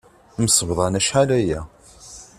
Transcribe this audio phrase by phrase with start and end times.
[0.43, 1.61] Msebḍan acḥal aya.